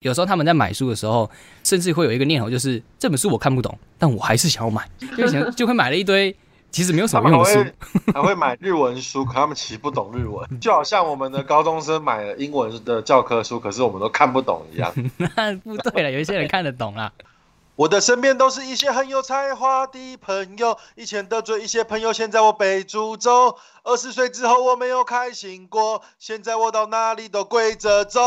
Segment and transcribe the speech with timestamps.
[0.00, 1.30] 有时候他们在买书的时候，
[1.62, 6.34] 甚至会有一个念头，就是这本书我看不懂，但我还是想要买，就想就会买了一堆
[6.70, 7.74] 其实没有什么用的书会。
[8.14, 14.90] 还会买日文书，可他们其实不懂日文，就好像我们的高中生买了英文的教科书，可是我们都看不懂一样。
[15.36, 17.12] 那不对了，有一些人看得懂啦。
[17.76, 23.58] 我的身边都是一些很有才华的朋友，以前得罪一些朋友，现在我被诅咒。
[23.84, 28.20] 二十岁之后我没有开心过，现在我到哪里都跪着走，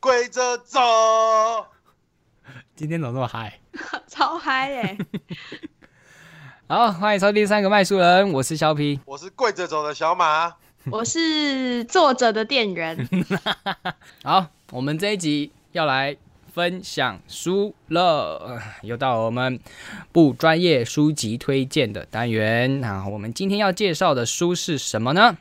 [0.00, 0.78] 跪着走。
[2.76, 3.58] 今天怎么这么嗨？
[4.06, 4.98] 超嗨耶！
[6.68, 9.00] 好，欢迎收听三个卖书人，我是肖皮。
[9.04, 10.54] 我是跪着走的小马，
[10.90, 13.08] 我是作者的店员，
[14.22, 16.16] 好，我们这一集要来
[16.52, 19.58] 分享书了，又到我们
[20.12, 22.80] 不专业书籍推荐的单元。
[22.80, 25.36] 那我们今天要介绍的书是什么呢？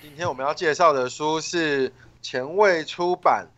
[0.00, 1.92] 今天我们要介绍的书是
[2.22, 3.48] 前卫出版，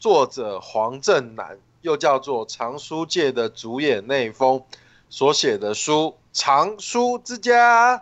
[0.00, 4.62] 作者黄正南，又叫做藏书界的主演内丰
[5.10, 7.98] 所写的书《藏书之家》。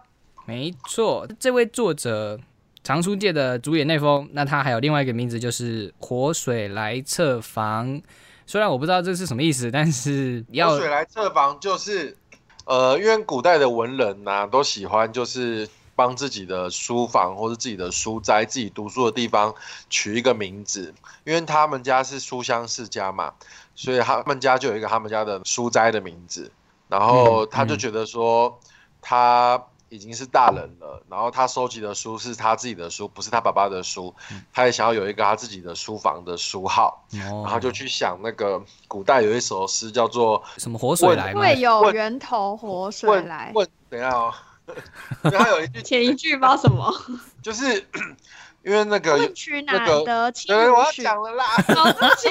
[0.47, 2.39] 没错，这位作者
[2.85, 8.01] 藏书界的主演内丰，那他还有另外一个名字，就是活水来测房。
[8.47, 12.17] 虽然我不知道这是什么意思，但是要活水来测房就是，
[12.65, 15.69] 呃，因为古代的文人呐、都喜欢就是
[15.99, 19.53] 帮自己的书房或是自己的书斋、自己读书的地方
[19.91, 23.35] 取一个名字，因为他们家是书香世家嘛，
[23.75, 26.53] 所以他们家就有一个他们家的书斋的名字。
[26.87, 28.61] 然后他就觉得说，
[29.03, 34.15] 他已经是大人了，然后他收集的书是他自己的书，不是他爸爸的书，
[34.53, 37.05] 他也想要有一个他自己的书房的书号。
[37.29, 41.41] 哦然后就去想那个古代有一首诗叫做什么活水来吗？
[41.41, 43.51] 会有源头活水来。
[43.55, 44.33] 问，等一下哦，
[45.23, 46.93] 他有一句 前一句不知道什么，
[47.43, 47.87] 就是
[48.65, 51.03] 因为那个问渠哪那个得清对，我要曲？
[51.03, 52.29] 讲了啦，哦，对不起，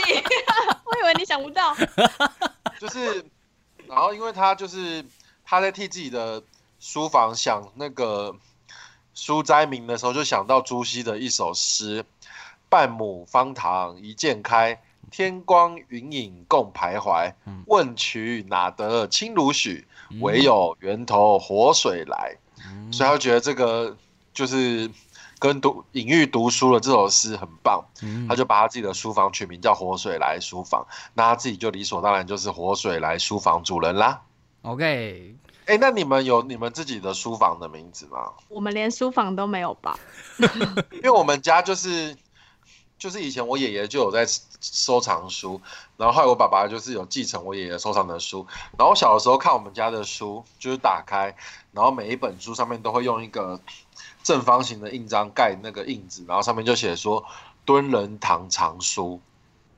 [0.86, 1.76] 我以为你想不到。
[2.80, 3.26] 就是
[3.88, 5.04] 然后因为他就是
[5.46, 6.44] 他在替自己的
[6.80, 8.36] 书房想那个
[9.16, 12.06] 书斋名的时候，就想到朱熹的一首诗
[12.70, 17.34] ：“半亩方塘一鉴开，天光云影共徘徊。
[17.48, 19.88] 嗯问渠哪得清如许？
[20.12, 22.38] 嗯唯有源头活水来。”
[22.70, 23.96] 嗯所以他就觉得这个
[24.34, 24.90] 就是
[25.40, 34.22] 跟读隐喻读书的这首诗很棒，嗯他就把他自己的书房取名叫活水来书房，那他自己就理所当然就是活水来书房主人啦。
[34.64, 35.36] OK，
[35.66, 38.32] 哎，那你们有你们自己的书房的名字吗？
[38.50, 40.00] 我们连书房都没有吧？
[40.92, 42.16] 因为我们家就是
[42.98, 44.26] 就是以前我爷爷就有在
[44.60, 45.62] 收藏书，
[45.98, 48.46] 然后后来我爸爸就是有继承我爷爷收藏的书，
[48.78, 51.36] 然后我小的时候看我们家的书，就是打开，
[51.72, 53.60] 然后每一本书上面都会用一个
[54.24, 57.24] 正方形的印章盖那个印子，然后上面就写说
[57.66, 59.22] 敦仁堂藏书，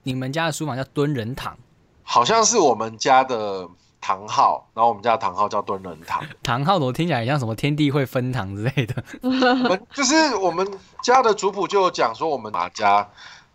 [0.04, 1.58] 你们家的书房叫敦仁堂，
[2.04, 3.68] 好像是我们家的
[4.02, 9.04] 堂号，然后我们家的堂号叫敦仁堂， 堂号我听起来很像什么天地会分堂之类的。
[9.94, 10.68] 就是我们
[11.04, 13.08] 家的族谱就有讲说我们马家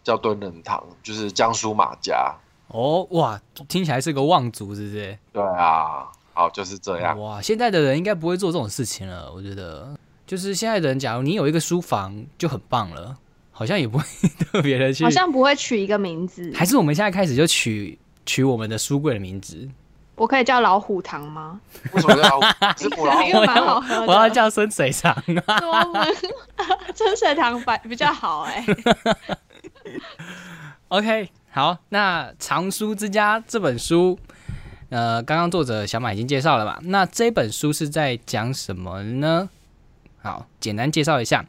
[0.02, 2.34] 叫敦仁堂，就是江苏马家。
[2.68, 5.18] 哦，哇，听起来是个望族，是不是？
[5.32, 7.18] 对啊，好就是这样。
[7.20, 9.96] 哇，现在的人应该不会做这种事情了，我觉得。
[10.26, 13.14] 就是现在的人，假如你有一个书房就很棒了，
[13.52, 14.04] 好像也不会
[14.40, 15.04] 特别的去。
[15.04, 16.50] 好像不会取一个名字。
[16.54, 19.68] 还是我们现在开始就取取我们的书柜的名字，
[20.16, 21.60] 我可以叫老虎糖吗？
[21.92, 22.40] 为什么要
[22.78, 23.22] 是虎老虎？
[23.22, 24.06] 因为蛮好喝的。
[24.06, 25.12] 我要叫深水糖
[25.46, 25.58] 啊。
[25.60, 26.14] 我们
[26.94, 28.64] 真水糖白比较好哎、
[30.88, 34.18] OK，好，那《藏书之家》这本书，
[34.90, 36.78] 呃，刚刚作者小马已经介绍了吧？
[36.84, 39.48] 那这本书是在讲什么呢？
[40.22, 41.44] 好，简单介绍一下。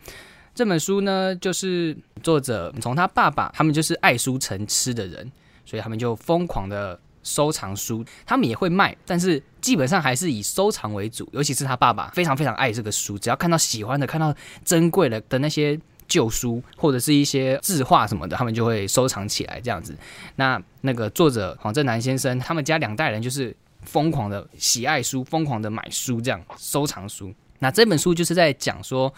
[0.56, 5.32] 这本书呢，就是作者从他爸爸，他们就是爱书成痴的人，
[5.66, 11.28] 所以他们就疯狂的收藏书，他们也会卖，但是基本上还是以收藏为主。
[11.34, 15.78] 尤其是他爸爸非常非常爱这个书，只要看到喜欢的、看到珍贵的的那些
[16.08, 19.94] 旧书或者是一些字画什么的，他们就会收藏起来这样子。
[20.36, 27.34] 那那个作者黄正南先生，他们家两代人就是疯狂的喜爱书，疯狂的买书，这样收藏书。
[27.60, 29.14] 那这本书就是在讲说。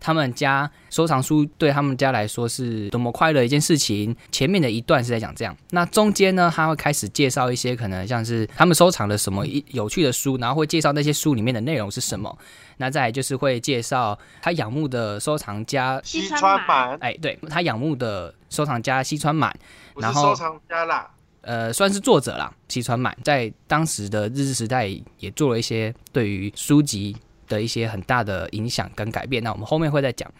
[0.00, 4.14] 他们家收藏书对他们家来说是多么快乐的一件事情。
[4.30, 12.36] 前面的一段是在讲这样，那中间呢，他会开始介绍一些可能像是他们收藏了什么一有趣的书，然后会介绍那些书里面的内容是什么。
[12.76, 19.52] 那再来就是会介绍他仰慕的收藏家，西川川满哎，对他仰慕的收藏家西川满，
[19.96, 21.10] 然后收藏家啦，
[21.40, 27.16] 呃，算是作者啦，西川满在当时的日治时代也做了一些对于书籍
[27.48, 29.42] 的一些很大的影响跟改变。
[29.42, 30.30] 那我们后面会再讲。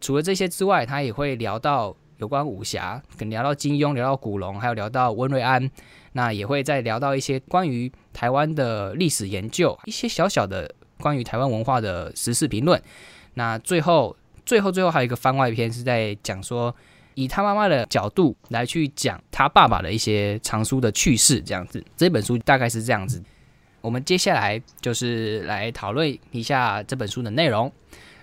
[0.00, 5.70] 除了这些之外，他也会聊到有关武侠，可能聊到金庸，聊到古龙，还有聊到温瑞安，
[6.12, 10.70] 那也会再聊到一些关于台湾的历史研究，一些小小的
[11.00, 12.80] 关于台湾文化的时事评论。
[13.34, 14.14] 那最后，
[14.44, 16.74] 最后，最后还有一个番外篇是在讲说，
[17.14, 21.82] 以他妈妈的角度来去讲他爸爸的一些藏书的趣事，这样子。
[21.96, 23.22] 这本书大概是这样子。
[23.86, 27.70] 我们接下来就是来讨论一下这本书的内容。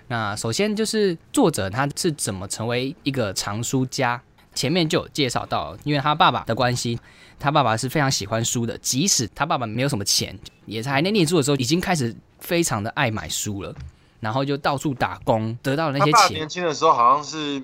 [0.09, 4.21] 那首先就是作者他是怎么成为一个藏书家？
[4.53, 6.99] 前面就有介绍到，因为他爸爸的关系，
[7.39, 13.73] 他爸爸是非常喜欢书的，即使他爸爸没有什么钱，也是还在念书的时候，已经开始非常的爱买书了，
[14.19, 16.33] 然后就到处打工，得到了那些钱。
[16.39, 17.63] 年轻的时候好像是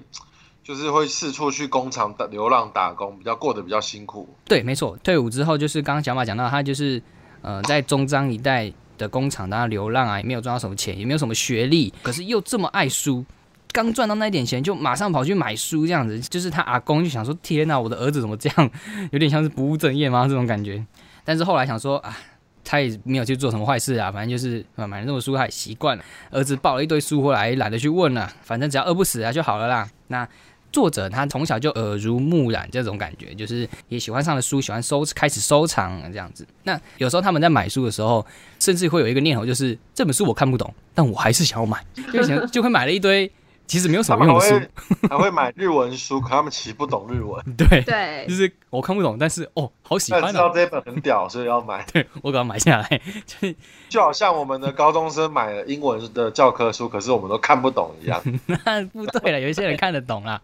[0.63, 4.30] 就是会四处去工厂打流浪打工，比较过得比较辛苦。
[4.45, 4.98] 对，没错。
[5.04, 7.04] 退伍之后就是刚刚小马讲到，他就是
[7.42, 8.72] 呃在中彰一带。
[9.00, 13.24] 的工厂，当流浪啊，也没有赚到什么钱，也没有什么学历，可是又这么爱书，
[13.72, 18.70] 刚赚到那点钱就马上跑去买书，这样子，就是他阿公就想说：天哪，我的儿子怎么这样？
[19.14, 20.28] 有点像是不务正业吗？
[20.28, 20.86] 这种感觉。
[21.24, 22.14] 但是后来想说啊，
[22.62, 26.04] 他也没有去做什么坏事啊，反正就是买了那么书，他也习惯了。
[26.32, 29.90] 儿子抱了一堆书回来，懒得去问了，反正只要饿不死啊就好了啦。
[30.08, 30.28] 那。
[30.71, 36.45] 作者他从小就耳濡目染这种感觉，就是也喜欢上了书，喜欢收，开始收藏这样子。
[36.63, 38.25] 那有时候他们在买书的时候，
[38.60, 41.83] 甚至会有一个念头，就是这本书我看不懂，但我还是想要买，
[42.13, 43.31] 就想就会买了一堆。
[43.69, 44.60] 其实没有什么用的书，
[45.07, 47.39] 还会买日文书，可他们其实不懂日文。
[47.56, 50.25] 对对，就是我看不懂，但是哦，好喜欢。
[50.25, 51.86] 知道这本很屌，所以要买。
[51.94, 53.48] 对我给它买下来，就
[53.88, 58.19] 就好像我们的高中生买了英文的教科书，可是我们都看不懂一样。
[58.66, 60.42] 那不对了，有一些人看得懂啦。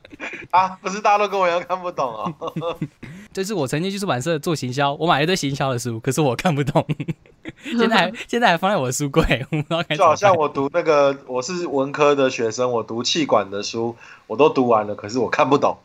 [0.51, 2.77] 啊，不是大家都跟我一样看不懂哦。
[3.33, 6.85] 就是我曾经去出版社做行销，我买了一堆行销的书，可是我看不懂。
[7.77, 9.95] 现在还 现在还放在我的书柜， 我不知道该。
[9.95, 13.95] 就好像我读那个，我是文科的学生，我读气管的书，
[14.27, 15.77] 我都读完了，可是我看不懂。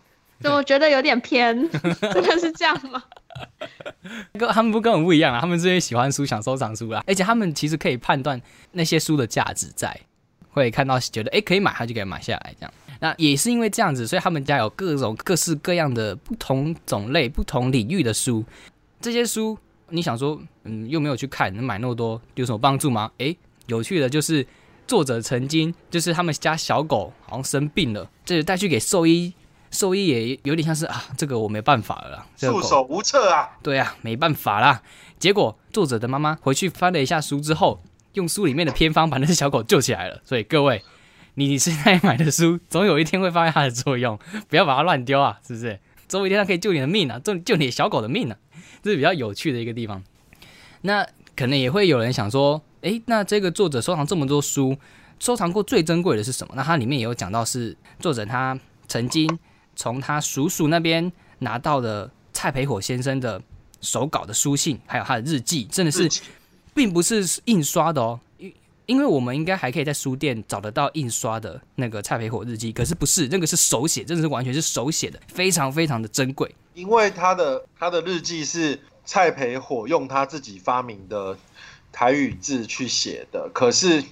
[0.43, 1.71] 我觉得有点偏，
[2.01, 3.03] 真的是这样吗？
[4.33, 8.41] 跟他们不跟我不一样啊，他们这些喜欢书、想收藏书啦，而且他们其实可以判断
[8.73, 9.95] 那些书的价值在，
[10.51, 12.73] 会看到觉得哎可以买，他就给买下来这样。
[13.01, 18.43] 那也是因为这样子，所以他们家有各种各式各样的不同种类、不同领域的书。
[18.99, 19.59] 这些书，
[19.91, 23.11] 你想说，嗯，又没有去看，能买那么多有什么帮助吗？
[23.19, 24.47] 诶，有趣的就是
[24.87, 29.33] 作者曾经就是他们家小狗好像生病了，就是带去给兽医，
[29.71, 33.51] 兽医也有点像是啊，这个我没办法了，束手无策啊。
[33.63, 34.83] 对啊，没办法啦。
[35.19, 37.83] 结果作者的妈妈回去翻了一下书之后，
[38.15, 40.21] 用书里面的偏方把那只小狗救起来了。
[40.25, 40.83] 所以各位。
[41.35, 45.79] 你现在买的书，总有一天会发挥它的作用，不要把它乱丢啊，是不是？
[46.09, 48.37] 总有一天它可以救你的命啊，救救你小狗的命啊，
[48.83, 50.03] 这是比较有趣的一个地方。
[50.83, 51.07] 那
[51.37, 54.77] 可能也会有人想说，诶，那这个作者收藏这么多书，
[55.19, 56.55] 收藏过最珍贵的是什么？
[56.57, 59.39] 那它里面也有讲到，是作者他曾经
[59.77, 63.43] 从他叔叔那边拿到的蔡培火先生的
[63.81, 66.09] 手稿的书信，还有他的日记，真的是，
[66.75, 68.21] 并不是印刷的哦。
[68.87, 76.53] 因为我们应该还可以在书店找得到印刷的那个蔡培火日记，可是不是那个是手写，真的是完全是手写的，非常非常的珍贵。
[76.75, 81.37] 因为他的他的日记是蔡培火用他自己发明的
[81.93, 84.05] 台语字去写的，可是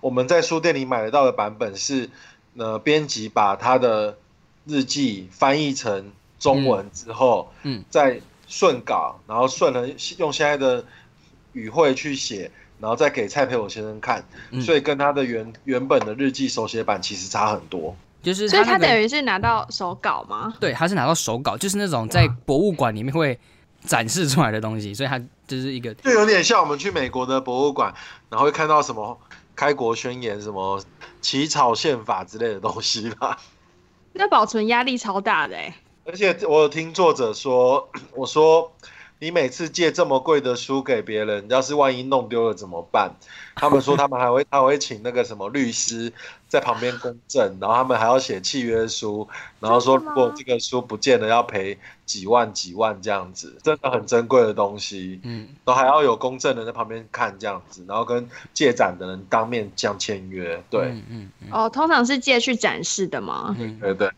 [0.00, 2.10] 我们在书店里买得到的版本是，
[2.56, 4.18] 呃，编辑把他的
[4.64, 9.88] 日记翻译成中文之后，嗯，再顺稿，然后顺了
[10.18, 10.84] 用现在的
[11.52, 12.50] 语汇去写。
[12.78, 14.22] 然后再给蔡培火先生看，
[14.60, 17.96] 所以跟他的原原本的日记手写版其实差很多。
[18.26, 20.52] 就是，所以他等于是拿到手稿吗？
[20.58, 23.38] 对，他是拿到手稿，就是那种在博物馆里面会
[23.84, 25.16] 展示出来的东西，所以他
[25.46, 27.94] 就是一个，就有点像我们去美国的博物馆，
[28.28, 29.16] 然后会看到什么
[29.54, 30.82] 开国宣言、什么
[31.20, 33.38] 起草宪法之类的东西吧。
[34.12, 35.76] 那保存压力超大的哎！
[36.04, 38.72] 而且我有听作者说， 我说。
[39.18, 43.10] 你每次借这么贵的书给别人，要是万一弄丢了怎么办？
[43.54, 46.12] 他们说他们还会 他会请那个什么律师
[46.48, 49.26] 在旁边公证，然后他们还要写契约书，
[49.58, 63.56] 然后说如果这个书不见了要赔几万几万这样子，真的很珍贵的东西，嗯，都还要有公证人在旁边看这样子，然后跟借展的人当面这样签约，对，嗯嗯，哦，通常是借去展示的吗？
[63.58, 64.10] 嗯，对对，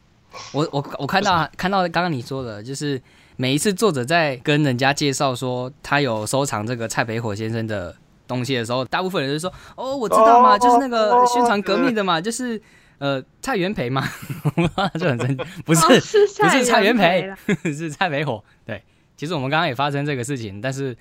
[0.52, 3.00] 我我我看到看到刚刚你说的就是。
[3.40, 7.94] 每一次作者在跟人家介绍说他有收藏这个蔡培火先生的
[8.26, 12.60] 东西的时候，大部分人就说：“哦，我知道嘛，就是那个宣传革命的嘛，就是
[12.98, 14.04] 呃蔡元培嘛。
[14.98, 17.32] ”就很生气，不是不是蔡元培，
[17.72, 18.42] 是蔡培火。
[18.66, 18.82] 对，
[19.16, 20.96] 其实我们刚刚也发生这个事情，但是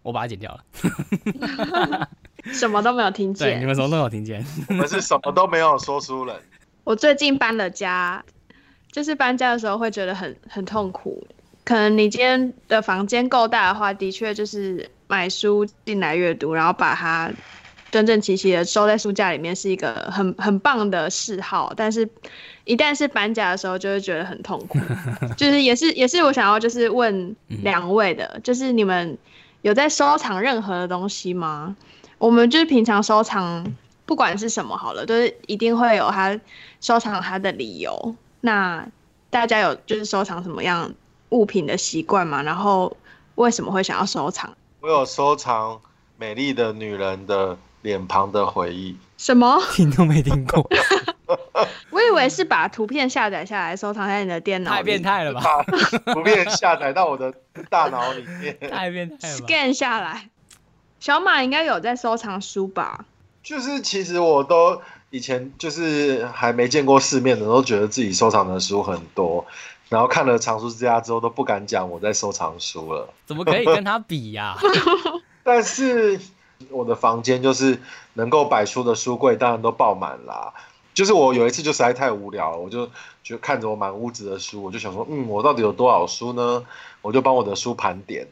[0.00, 2.08] 我把它剪掉了。
[2.54, 6.36] 什么都没有听见，对，你们什么都没有听见，我们是什么都没有说出来。
[6.84, 8.24] 我最近搬了家。
[8.90, 11.26] 就是搬家的时候会觉得很很痛苦。
[11.64, 17.30] 可能你今天的房间够大的话，的确就是买书进来阅读，然后把它
[17.90, 21.72] 整整齐齐的收在书架里面，是一个很很棒的嗜好。
[21.76, 22.08] 但是，
[22.64, 24.78] 一旦是搬家的时候，就会觉得很痛苦。
[25.36, 29.16] 就是也是也是我想要就是问两位的，就是你们
[29.60, 31.76] 有在收藏任何的东西吗？
[32.18, 33.64] 我们就是平常收藏，
[34.06, 36.40] 不管是什么好了，都是一定会有他
[36.80, 38.16] 收藏他的理由。
[38.40, 38.86] 那
[39.30, 40.92] 大家有就是收藏什么样？
[41.32, 42.96] 物品的习惯嘛，然后
[43.34, 44.54] 为什么会想要收藏？
[44.80, 45.80] 我有收藏
[46.16, 48.96] 美丽的女人的脸庞的回忆。
[49.18, 49.60] 什么？
[49.72, 50.68] 听都没听过。
[51.90, 54.70] 我以为是把图片下载下来收藏在你的电脑。
[54.70, 55.42] 太变态了吧！
[56.12, 57.32] 图片下载到我的
[57.70, 58.56] 大脑里面。
[58.70, 59.34] 太变态了。
[59.36, 60.28] scan 下来。
[61.00, 63.04] 小马应该有在收藏书吧？
[63.42, 69.44] 就是其实我都以前就是还没见过世面的，都觉得自己收藏的书很多。
[69.92, 73.12] 然后看了藏书之家之后，都不敢讲我在收藏书了。
[73.26, 74.56] 怎么可以跟他比呀？
[75.44, 76.18] 但是
[76.70, 77.78] 我的房间就是
[78.14, 80.54] 能够摆书的书柜，当然都爆满啦。
[80.94, 82.88] 就是我有一次就实在太无聊了，我就
[83.22, 86.64] 就看着我满屋子的书，我就想说，嗯，我到底有多少书呢？
[87.02, 88.28] 我就帮我的书盘点，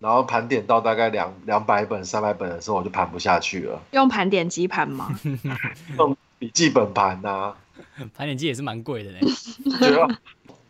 [0.00, 3.82] 然后盘点到大概两两百本、三百本的时候，我就盘不下去了。
[3.92, 5.08] 用盘点机盘吗？
[5.98, 7.54] 用笔记本盘呐。
[8.14, 9.20] 盘点机也是蛮贵的嘞。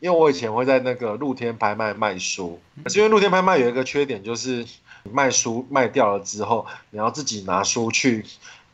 [0.04, 4.66] 因为我以前会在那个露天拍卖卖书，可是因为露天拍卖有一个缺点，就是
[5.10, 8.22] 卖书卖掉了之后，你要自己拿书去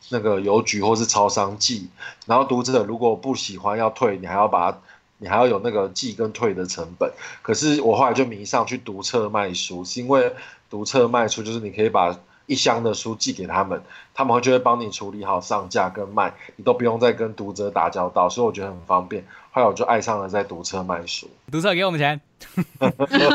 [0.08, 1.88] 那个邮局或是超商寄，
[2.26, 4.78] 然后读者如果不喜欢要退，你还要把它，
[5.18, 7.12] 你还要有那个寄跟退的成本。
[7.42, 10.34] 可是我后来就迷上去读册卖书，是因为
[10.68, 12.18] 读册卖书就是你可以把
[12.50, 13.80] 一箱的书寄给他们，
[14.12, 19.24] 他们会就会帮你处理好上架跟卖，你都不用再跟读者打交道，所以我觉得很方便。
[19.52, 22.20] 后来我就爱上了在读车卖书，读车给我们钱。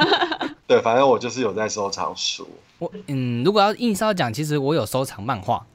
[0.67, 2.45] 对，反正我就是有在收藏书。
[2.77, 5.65] 我嗯，如果要硬是要讲，其实我有收藏漫画，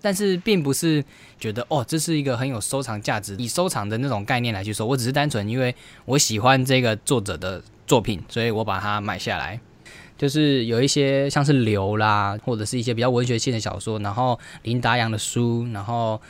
[0.00, 1.04] 但是并不是
[1.36, 5.74] 觉得哦，这是一个很有收藏价值，以收藏的那种概念来去说，我只是单纯因为
[6.04, 9.58] 我喜欢这个作者的作品，所以我把它买下来。
[10.16, 16.20] 就是有一些像是流啦，或者是一些比较文学性的小说，然后林达阳的书，然后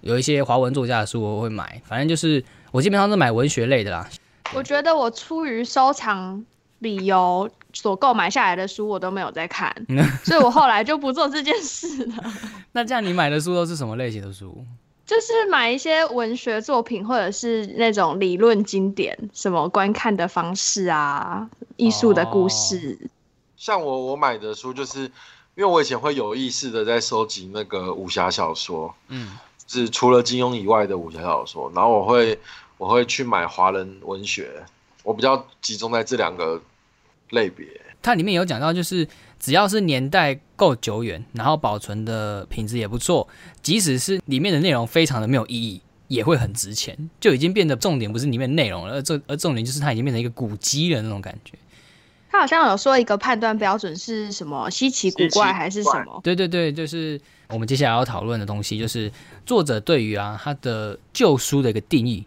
[0.00, 1.80] 有一些华文作家的书，我会买。
[1.84, 2.44] 反正就是。
[2.70, 4.06] 我基本上是买文学类的啦。
[4.54, 6.44] 我觉得我出于收藏
[6.80, 9.74] 理由所购买下来的书，我都没有在看，
[10.22, 12.16] 所以我后来就不做这件事了。
[12.72, 14.62] 那这样你买的书都是什么类型的书？
[15.06, 22.98] 就是买一些文学作品，或者是那种理论经典，什么观看的方式啊，艺术的故事。
[23.58, 25.10] 像我我买的书，就是因
[25.56, 29.36] 为我以前会有意识的在收集那个武侠小说，嗯。
[29.70, 32.38] 是除了金庸以外的武侠小说，然后我会
[32.78, 34.50] 我会去买华人文学，
[35.02, 36.58] 我比较集中在这两个
[37.32, 37.66] 类别。
[38.00, 39.06] 它里面有讲到，就是
[39.38, 43.28] 只要是年代够久远，然后保存的品质也不错，
[43.60, 51.52] 即使是里面的内容非常的没有意义，也会很值钱，就已经变得重点不是里面内容了，而重而重点就是它已经变成一个古迹了那种感觉。
[52.30, 56.20] 他好像有说一个判断标准是什么稀奇古怪还是什么？
[56.22, 57.18] 对对对，就是
[57.48, 59.10] 我们接下来要讨论的东西，就是
[59.46, 62.24] 作者对于啊他的旧书的一个定义。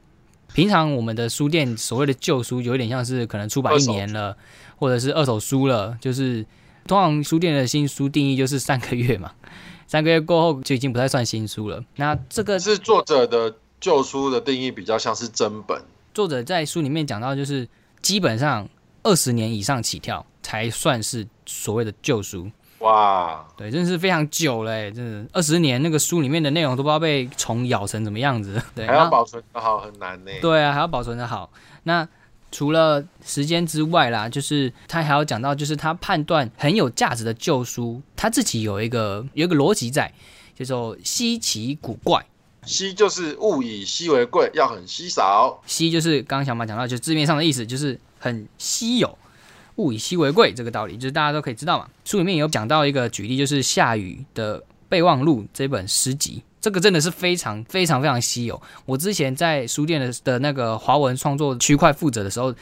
[0.54, 4.36] 平常我们的书店所谓的旧书，有点像是可能出版一年了，
[4.76, 6.46] 或者是二手书了，就是
[6.88, 9.32] 通常书店的新书定义就是三个月嘛，
[9.88, 11.82] 三个月过后就已经不太算新书了。
[11.96, 15.80] 那这个是作者的旧书的定义比较像是真本。
[16.14, 17.68] 作者在书里面讲到，就是
[18.02, 18.68] 基本上。
[19.04, 30.32] 二十年以上起跳才算是所谓的旧书哇，对，真是非常久嘞，真的二十年那个书里面的内容都不知道被虫咬成什么样子， 对，还要保存的好很难呢。
[30.42, 31.52] 对啊，还要保存的好。
[31.84, 32.08] 那
[32.52, 40.12] 除了时间之外啦，就是他还要讲到，就是他判断很有价值的旧书，他自己有一个有一个逻辑在，
[40.58, 42.26] 叫做稀奇古怪。
[42.66, 45.62] 稀就是物以稀为贵，要很稀少。
[45.68, 48.00] 稀就是刚刚小马讲到，就字面上的意思，就是。
[48.22, 49.18] 很稀有，
[49.78, 51.90] 物以稀为贵，这个道理就是大家都可以知道嘛。
[52.06, 58.62] 书里面有讲到一个举例，就是夏雨的备忘录这本诗集，这个真的是非常非常非常稀有。
[58.86, 62.54] 我之前在书店的的那个华文创作区块负责的时候，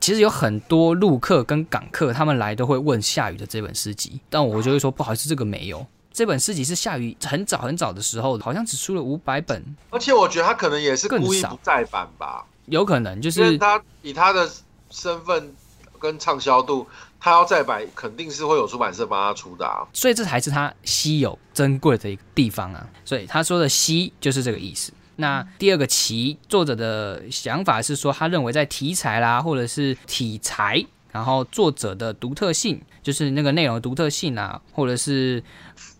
[0.00, 5.86] 其实有很多陆客跟港客他们来都会问夏雨的这本诗集，但我就会说不好意思，这个没有。
[6.12, 14.50] 这本诗集是夏雨很早很早的时候，好像只出了五百本，而且我觉得他可能也是故意不再版吧，有可能就是他以他的。
[14.96, 15.54] 身份
[15.98, 16.86] 跟畅销度，
[17.20, 19.86] 他要再版，肯定是会有出版社帮他出的啊。
[19.92, 22.88] 所以这才是他稀有珍贵的一个地方啊。
[23.04, 24.90] 所以他说的稀就是这个意思。
[25.16, 35.42] 那第二个奇，作者的想法是说，他认为在题材啦，或者是题材，然后作者的独特性，就是那个内容的独特性啦，或者是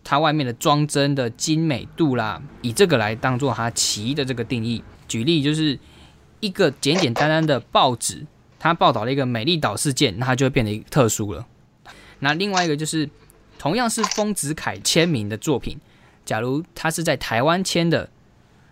[0.03, 4.83] 它外面的装帧的精美度啦，以这个来当做它奇的这个定义。
[5.07, 5.79] 举例就是
[6.39, 8.25] 一个简简单单的报纸，
[8.67, 11.45] 他报道了一个美丽岛事件，那它就会变得特殊了。
[12.19, 13.09] 那另外一个就是
[13.57, 15.79] 同样是丰子恺签名的作品，
[16.25, 18.09] 假如他是在台湾签的。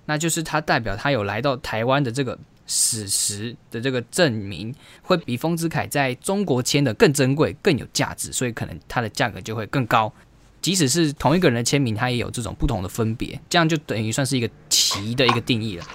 [0.07, 2.37] 那就是他代表他有来到台湾的这个
[2.67, 4.71] 史实的这个证明，
[5.01, 10.13] 会比丰子恺在中国签的更珍贵、更有价值，所以可能它的价格就会更高。
[10.61, 15.85] 即使是同一个人的签名，它也有这种不同的分别，这样就等于算是一个奇的一个定义了。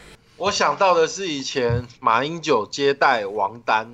[0.40, 3.87] 我想到的是以前马英九接待王丹，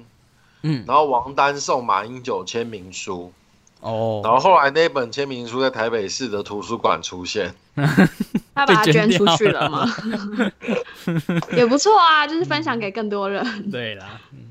[0.63, 3.33] 嗯，然后王丹送马英九签名书，
[3.81, 7.53] 哦，然后后来那本签名书在台北市的图书馆出现。
[8.55, 9.87] 他把它捐出去了吗？
[11.53, 13.45] 也不错啊，就是分享给更多人。
[13.71, 14.07] 对啦，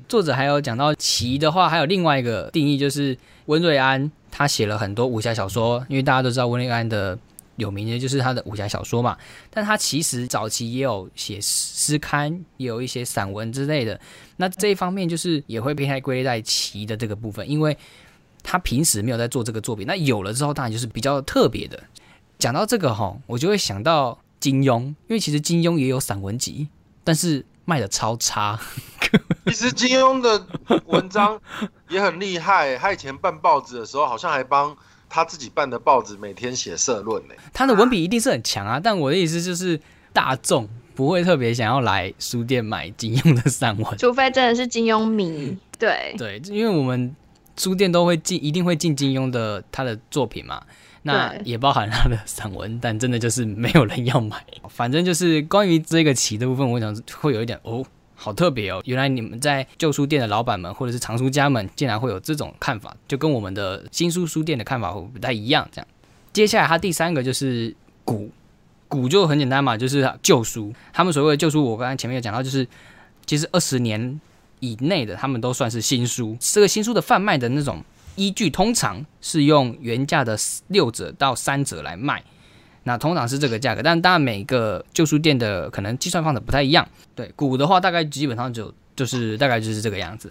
[0.06, 7.18] 作者还有讲到奇的话，还有另外一个定义，就是温瑞安他写了很多武侠小说，因为大家都知道温瑞安的
[7.56, 9.16] 有名的就是他的武侠小说嘛。
[9.50, 13.98] 但他其实早期也有写诗刊，也有一些散文之类的。
[14.36, 17.76] 那这一方面就是也会被他归类在奇的这个部分，因为
[18.42, 21.82] 他平时没有在做这个作品，那有了之后当然就是比较特别的。
[22.38, 26.68] 讲到这个哈，我就会想到金庸，因为其实金庸也有散文集，
[27.02, 28.60] 但是卖的超差。
[29.46, 30.46] 其实金庸的
[30.86, 31.40] 文章
[31.88, 34.76] 也很厉害，他以前办报纸的时候，好像还帮
[35.08, 37.34] 他自己办的报纸每天写社论呢。
[37.52, 39.80] 他的文笔一定是很强啊，但我的意思就是
[40.12, 45.56] 大众不会特别想要来书店买金庸的散文，除非真的是金庸迷。
[45.78, 47.14] 对对，因为我们
[47.56, 50.62] 书店都会进，一定会进金庸的他的作品嘛。
[51.02, 54.44] 那也包含他的散文，但真的就是没有人要买。
[54.68, 57.84] 反正就是关于这个棋的部分，我想会有一点哦，
[58.16, 58.82] 好特别哦。
[58.86, 65.68] 原来你们在旧书店的老板们或者是藏书家们，竟然会有这种看法，就跟我们的新书书店的看法会不太一样。
[65.70, 65.86] 这样，
[66.32, 67.72] 接下来他第三个就是
[68.04, 68.28] 古，
[68.88, 70.72] 古就很简单嘛，就是旧书。
[70.92, 72.66] 他们所谓的旧书，我刚才前面有讲到，就是
[73.26, 74.20] 其实二十年
[74.60, 76.36] 以内的，他们都算是新书。
[76.40, 77.84] 这个新书的贩卖的那种。
[78.18, 80.34] 依据通常是用原价的
[80.68, 82.24] 六折到三折来卖，
[82.88, 86.88] 那通常是这个价格，但当然每个旧书店的可能计算方式不太一样。
[87.16, 90.30] 对，古的话大概基本上就就是大概就是这个样子。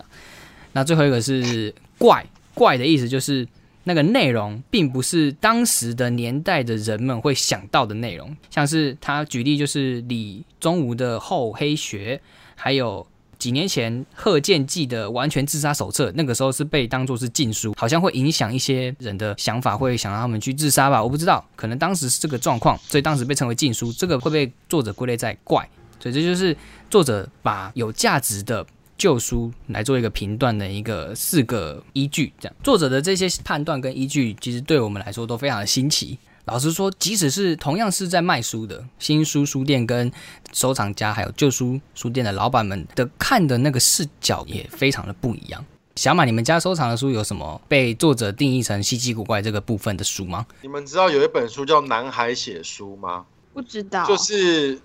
[0.71, 3.45] 那最后一个是怪，怪的意思就是
[3.83, 12.15] 那个内容并不是当时的年代的人们会想到的内容，像是他举例就是李宗吾的《厚黑学》，
[12.55, 13.05] 还有。
[13.37, 21.03] 几年前，贺建记的完全自杀手册，那个时候是被当作是禁书，好像会影响一些人的想法，会想让他们去自杀吧？
[21.03, 23.91] 我不知道，可能当时是这个状况，所以当时被称为禁书。
[23.93, 25.67] 这个会被作者归类在怪，
[25.99, 26.55] 所以这就是
[26.89, 28.65] 作者把有价值的
[28.97, 32.31] 旧书来做一个评断的一个四个依据。
[32.39, 36.17] 这样，作者的这些判断跟依据，其实对我们来说都非常的新奇。
[36.45, 40.11] 老实说，即使是同样是在卖书的新书书店跟
[40.53, 45.65] 收藏家，还有旧书书店的老板们的看的那个视角也非常的不一样。
[45.95, 50.45] 小马，你们家收藏的书有什么被作者定义成稀奇古怪这个部分的书吗？
[50.61, 53.25] 你们知道有一本书叫《南海写书》吗？
[53.51, 54.79] 不知道，就是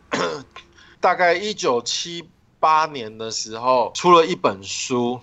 [0.98, 2.26] 大概一九七
[2.58, 5.20] 八年的时候出了一本书，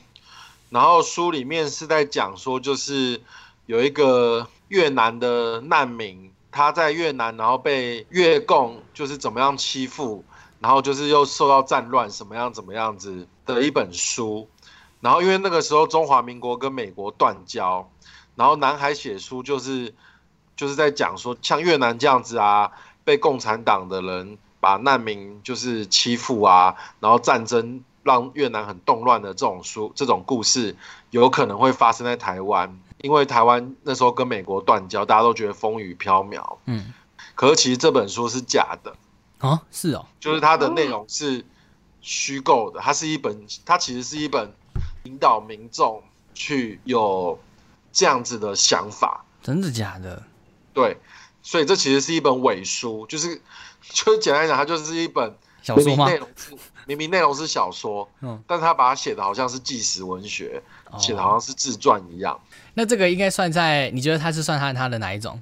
[0.70, 3.20] 然后书里面是在讲说，就是
[3.66, 4.48] 有一个。
[4.70, 10.24] 越南的难民，他在越南，然后被越共就是怎么样欺负，
[10.60, 14.48] 然后就是又受到战乱，什么样怎么样子的一本书。
[15.00, 17.90] 然后因为那个时候中华民国跟美国断交，
[18.36, 19.94] 然后南海写书就是
[20.56, 22.72] 就是在讲说，像越南这样子啊，
[23.04, 30.76] 被共产党的人把难民就是欺负啊，然后战争让越南很动乱的这种书，这种故事
[31.12, 32.80] 有可能会发生在台湾。
[33.00, 36.58] 因为台湾那时候跟美国断交，大家都觉得风雨飘渺。
[36.66, 36.94] 嗯，
[37.36, 38.96] 可是其实这本书是假的
[39.40, 41.46] 啊，是哦，就是它的内容是
[42.02, 44.52] 虚构的，它是一本，它其实是一本
[45.04, 46.02] 引导民众
[46.34, 47.40] 去有
[47.92, 49.24] 这样子的想法。
[49.44, 50.24] 真的假的？
[50.74, 50.98] 对，
[51.42, 53.42] 所以这其实是一本伪书，就是
[53.82, 56.06] 就是简单讲，它就是一本小说吗？
[56.10, 56.56] 内容是
[56.86, 60.64] 明明内容是小说，嗯，但是他把它写的好像是纪实文学，
[60.98, 62.40] 写的好像是自传一样。
[62.76, 63.90] 那这个应该算在？
[63.92, 65.42] 你觉得他是算他他的哪一种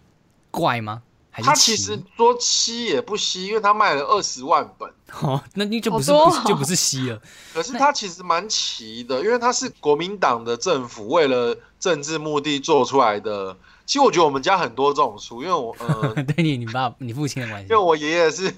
[0.51, 1.01] 怪吗？
[1.29, 4.89] 还是他其实说稀也不稀，因为他卖了二十万本。
[5.21, 6.11] 哦，那你就不是
[6.47, 7.21] 就不是稀了。
[7.53, 13.57] 可是他其实蛮奇的，因为他是国民党的政府为了政治目的做出来的。
[13.85, 18.55] 其实我觉得我们家很多这种书，因为我呃， 对你你爸你父亲的关系，因为我爷爷是。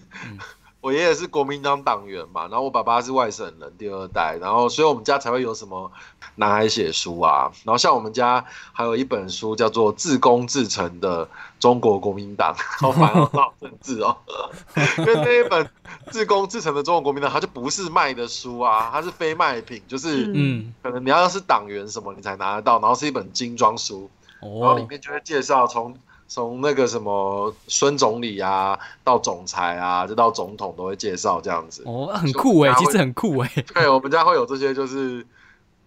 [0.87, 5.91] 我爷爷是国民党党员嘛，然后我爸爸是外省人第二代，然后所以我们家才会有什么
[6.35, 11.27] 男孩写书啊，然后像我们家还有一本书叫做《自工自成的
[11.59, 14.15] 中国国民党》，好烦哦，好政治哦，
[14.99, 15.65] 因为那一本
[16.09, 25.93] 《自工自成的中国国民党》它就不是卖的书啊，它是非卖品，就是嗯，可能你要是党员什么你才拿得到，然后是一本精装书，然后里哦，面就会介绍从
[26.27, 31.83] 从那个什么孙总理啊，到总裁啊，就到总统都会介绍这样子。
[31.85, 33.51] 哦，很酷哎，其实很酷哎。
[33.73, 35.25] 对，我们家会有这些，就是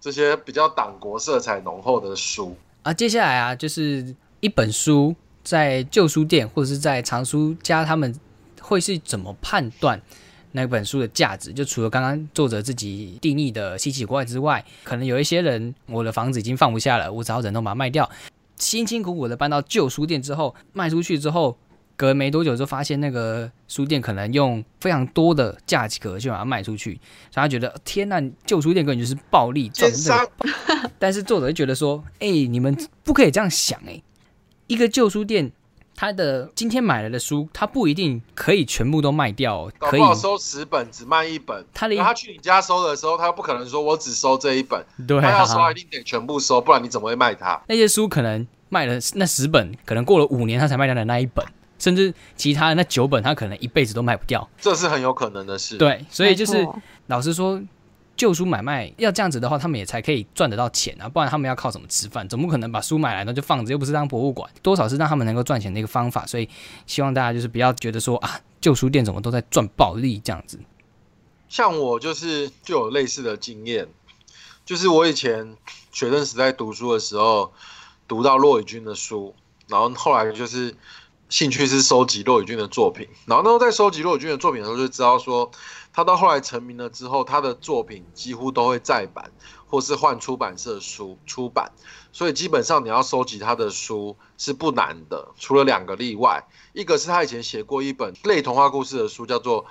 [0.01, 2.57] 这些比较党国色彩浓厚的书。
[2.83, 8.19] 啊，接下来啊，就是一本书在旧书店或者是在藏书家，他们
[8.63, 10.01] 会是怎么判断
[10.53, 11.53] 那本书的价值？
[11.53, 18.09] 就除了刚刚作者自己定义的稀奇古怪之外，可能有一些人，我的房子已经放不下了，我只好忍痛把它卖掉，
[18.61, 21.59] 辛辛苦苦的搬到旧书店之后，卖出去之后。
[21.97, 26.99] 隔没多久就发现那个书店可能用非常多的价格就把它卖出去，
[27.31, 34.03] 所以他觉得天呐，旧书店根本就是暴利赚奸的但是作者就觉得说，哎、你们不可以这样想、哎，
[34.67, 35.53] 一个旧书店，
[36.01, 41.63] 它的今天买来的书，他不一定可以全部都卖掉、哦，可以收十本只卖一本。
[41.75, 47.61] 他的他去你家收的时候，他不可能说我只收这一本，对他要收啊一，定得全部收，不然你怎么会卖他？
[47.69, 51.45] 那些书可能卖了那十本，可能过了五年他才卖掉的那一本，
[51.79, 54.49] 甚至其他的那九本，他可能一辈子都卖不掉。
[54.59, 56.67] 这是很有可能的事。，对，所以就是
[57.09, 57.61] 老实说，
[58.17, 62.29] 旧书买卖要这样子的话，他们也才可以赚得到钱啊，不然他们要靠什么吃饭？
[62.29, 66.27] 总不可能把书买来呢就放着，又不是当博物馆，多少是让他们能够赚钱的一个方法。
[66.27, 66.49] 所以
[66.87, 70.59] 希望大家就是不要觉得说啊，旧书店怎么都在赚暴利这样子。
[71.49, 73.89] 像我就是就有类似的经验，
[74.65, 75.57] 就是我以前
[75.91, 77.53] 学生时代读书的时候，
[78.07, 79.35] 读到骆以军的书，
[79.67, 80.75] 然后后来就是
[81.29, 85.51] 兴趣是收集骆以军的作品，然后那时候在收集骆以军的作品的时候，就知道说
[85.93, 89.31] 他到后来成名了之后，他的作品几乎都会再版
[89.69, 91.73] 或是换出版社书出版，
[92.13, 99.65] 所以基本上你要收集他的书是不难的，除了两个例外，一个是他以前写过一本类童话故事的书，叫做《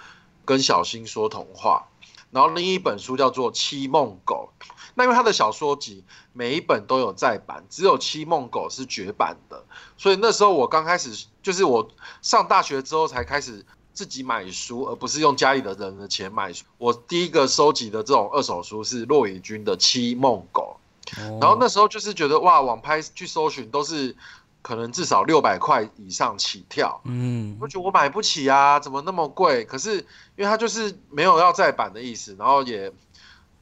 [0.45, 1.88] 跟小新说童话》，
[2.32, 4.49] 然后另一本书叫做《七梦狗》。
[4.95, 6.03] 那因为他的小说集
[6.34, 9.63] 每一本都有再版，只有《七梦狗》是绝版的，
[9.97, 11.89] 所以那时候我刚开始就是我
[12.21, 13.65] 上大学之后才开始
[13.99, 16.63] 自己买书，而不是用家里的人的钱买书。
[16.77, 20.77] 我第一个收集的这种二手书是骆以军的《七梦狗》。
[21.19, 24.15] 然然后那时候就是觉得哇，网拍去搜寻都是
[24.62, 29.65] 可能至少六百块以上起跳，嗯我觉得我买不起啊，怎么那么贵？
[29.65, 30.05] 可是因
[30.38, 32.89] 为它就是没有要再版的意思，然后也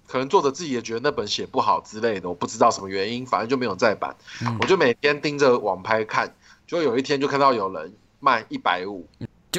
[0.05, 4.15] 可能作者自己也觉得那本写不好之类的，我不知道什么原因，反正就没有再版。
[4.43, 6.35] 嗯我就每天盯着网拍看，
[6.67, 9.07] 就有一天就看到有人卖一百五，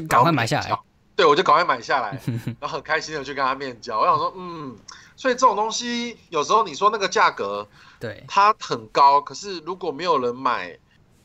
[0.00, 0.78] 就赶快买下来。
[1.16, 2.20] 对，我就赶快买下来，
[2.60, 3.98] 然后很开心的去跟他面交。
[3.98, 4.76] 我想说，嗯，
[5.16, 7.66] 所以这种东西有时候你说那个价格
[7.98, 10.78] 对，它很高，可是如果没有人买，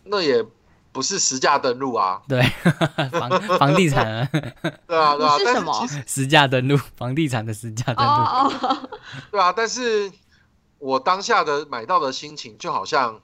[0.03, 0.43] 那也
[0.91, 2.41] 不是实价登录啊，对，
[3.13, 4.29] 房房地产啊，
[4.88, 5.38] 对啊，对啊。
[5.45, 8.88] 但是什么其实实价登录，房地产的实价登录。
[9.29, 10.12] 对啊，但是
[10.79, 13.21] 我当下的买到的心情，就好像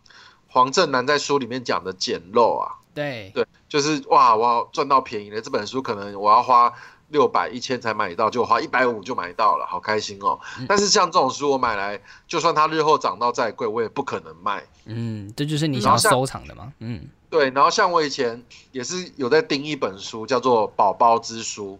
[0.48, 6.74] 黄正南在书里面讲的捡漏啊，对，对，就是哇，我要赚到便宜了，这本书可能我要花
[7.10, 10.40] 六百、一千才买到，就花一百五就买到了，好开心哦。
[10.68, 14.64] 但是像这种书我买来，就算它日后涨到再贵，我也不可能卖。
[14.86, 16.74] 嗯，这就是你想要收藏的嘛。
[16.80, 21.80] 嗯，对，然后像我以前也是有在盯一本书，叫做《宝宝之书》。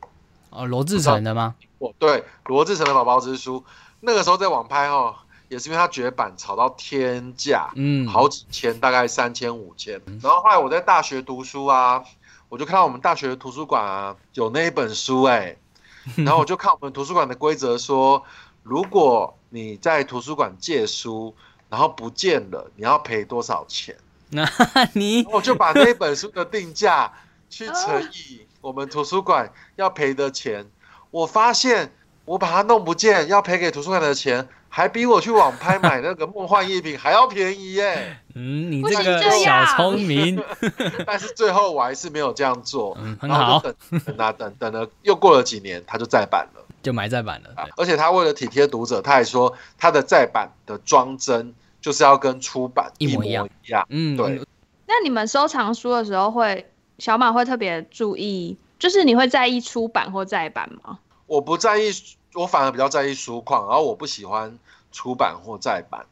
[0.52, 1.56] 哦，罗志成的吗？
[1.78, 3.60] 哦对罗志成的《宝宝之书》，
[4.02, 5.16] 那个时候在网拍哦，
[5.50, 10.02] 也是因为它绝版炒到天价，嗯，好几千，大概三千五千。
[10.22, 12.02] 然后后来我在大学读书啊，
[12.48, 15.58] 我就看到我们大学的图书馆啊有那一本书哎、
[16.16, 18.24] 然后我就看我们图书馆的规则说，
[18.64, 21.36] 如果你在图书馆借书，
[21.68, 23.98] 然后不见了，你要赔多少钱？
[24.32, 24.48] 那
[24.94, 27.12] 你我就把那本书的定价
[27.50, 30.70] 去 乘以我们图书馆要赔的钱，
[31.10, 31.92] 我发现
[32.30, 38.18] 我把它弄不见，要赔给图书馆的钱，还比我去网拍买那个梦幻一品还要便宜耶。
[38.36, 40.40] 嗯，你这个小聪明
[41.08, 46.62] 但是最后我还是没有这样做，嗯，很好，就等等啊等等了，又过了几年，他就再版了。
[46.84, 47.50] 就埋再版了。
[47.56, 53.88] 对而且他为了体贴读者，他还说他的再版的装帧就是要跟出版一模一样一样。
[53.90, 54.40] 嗯，对
[54.86, 61.00] 那你们收藏书的时候会，小马会特别注意，就是你会在意出版或再版吗？
[61.26, 61.92] 我不在意，
[62.40, 64.58] 我反而比较在意书况，然后我不喜欢
[64.94, 66.06] 出版或再版，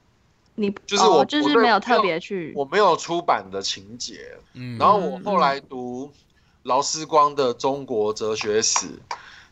[0.56, 4.38] 你就是我哦、就是没有特别去我没有出版的情节。
[4.52, 6.12] 嗯，然后我后来读
[6.64, 8.88] 劳思光的《中国哲学史》，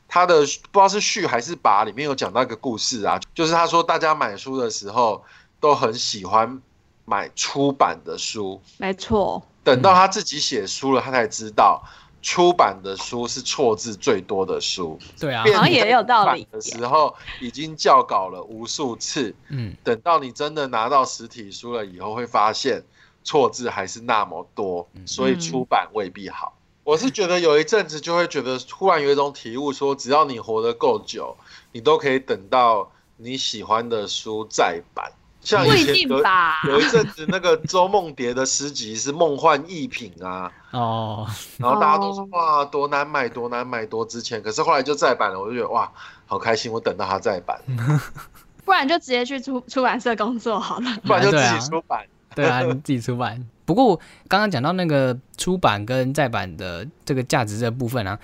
[0.10, 5.24] 他的不知道是序还是跋里面有讲到一个故事啊，就是他说大家买书的时候
[5.62, 6.62] 都很喜欢
[7.06, 11.82] 买出版的书，没错，等到他自己写书了，他才知道
[12.26, 14.98] 出版的书是错字最多的书。
[15.20, 22.84] 对啊，变好像也有道理的时候已经校稿了无数次，嗯，等到你真的拿到实体书了以后，会发现
[23.24, 26.58] 错字还是那么多，所以出版未必好。
[26.84, 31.38] 我是觉得有一阵子就会觉得，突然有一种体悟，说只要你活得够久，
[31.74, 35.12] 你都可以等到你喜欢的书再版。
[35.46, 36.62] 像不一以前有定吧？
[36.68, 41.28] 有一阵子，那个周梦蝶的诗集是梦幻逸品啊，哦，
[41.58, 45.90] 然后大家都说哦哇多难买多难买多值钱，可是后来就再版了，我就觉得哇
[46.26, 47.62] 好开心，我等到它再版，
[48.66, 50.98] 不然就直接去出出版社工作好了。
[51.06, 52.04] 不然就自己出版。
[52.34, 53.48] 对啊，你自己出版。
[53.64, 53.96] 不过
[54.28, 58.20] 刚刚讲到那个出版跟再版的这个价值这部分啊，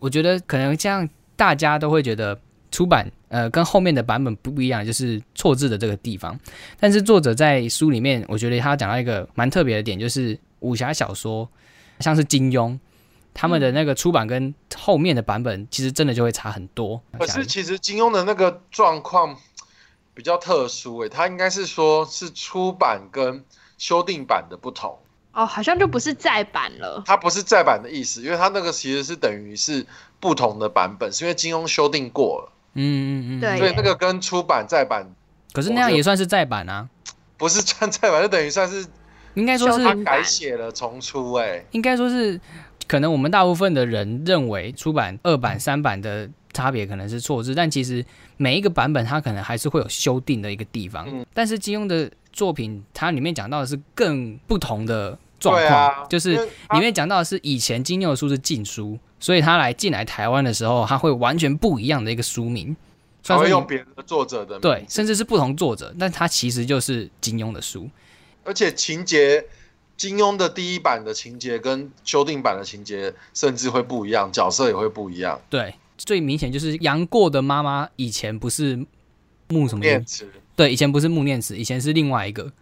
[0.00, 2.36] 我觉得可能这样大家都会觉得
[2.70, 6.38] 出版呃跟后面的版本不不一样，就是错字的这个地方。
[6.78, 11.48] 但是作者在书里面，我觉得他讲到一个蛮特别的点，就是武侠小说，
[11.98, 12.78] 像是金庸。
[13.34, 17.00] 他们的那个出版跟后面的版本，其实真的就会差很多。
[17.18, 19.34] 可是其实金庸的那个状况
[20.12, 23.42] 比较特殊诶，他应该是说是出版跟
[23.78, 24.98] 修订版的不同，
[25.32, 27.02] 哦，好像就不是再版了。
[27.06, 29.86] 它不是再版的意思，因为它那个其实是等于是
[30.20, 35.06] 不同的版本，是因为金庸修订过了，嗯嗯嗯，对所以那个跟出版再版
[35.52, 36.88] 可是那样也算是再版啊，
[37.36, 38.86] 不是算再版，就等于算是
[39.34, 41.64] 应该说是他改写了重出哎。
[41.72, 42.40] 应该说是，
[42.86, 48.04] 可能我们大部分的人认为出版二版、三版的差别可能是错字，但其实
[48.36, 51.06] 每一个版本它可能还是会有修订的一个地方。
[51.08, 56.34] 嗯但是金庸的作品，它里面讲到的是更不同的状对况，啊，就是
[56.72, 62.76] 里面讲到的是以前金庸的书是禁书，所以他来进来台湾的时候，他会完全不一样的一个书名，
[63.22, 67.88] 他会用别人的作者的名对，甚至是不同作者，但他其实就是金庸的书。
[68.42, 69.44] 而且情节，
[69.96, 75.40] 金庸的第一版的情节跟修订版的情节甚至会不一样，角色也会不一样。
[75.48, 78.84] 对，最明显就是杨过的妈妈以前不是
[79.46, 82.52] 穆什么念慈，对，以前不是穆念慈，以前是另外一个。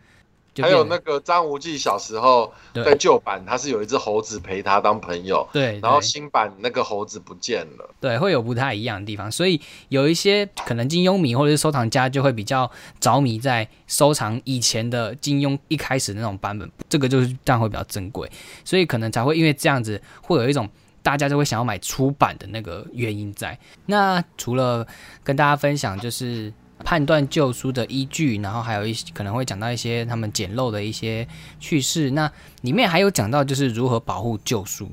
[0.60, 7.90] 就还有那个张无忌小时候在旧版，他是有一只猴子陪他当朋友，对，然后新版那个猴子不见了。
[8.00, 18.30] 对会有不太一样的地方，所以有一些可能金庸迷或者是收藏家就会比较着迷在收藏以前的金庸一开始那种版本，这个就是这样会比较珍贵，
[18.64, 20.68] 所以可能才会因为这样子会有一种。
[21.02, 23.58] 大家就会想要买出版的那个原因在。
[23.86, 24.86] 那除了
[25.24, 26.52] 跟大家分享就是
[26.84, 31.26] 判断旧书的依据，然后还有一些可能会讲到一些他们简陋的一些
[31.58, 32.10] 趣事。
[32.10, 32.30] 那
[32.62, 34.88] 里面还有讲到就是如何保护旧书，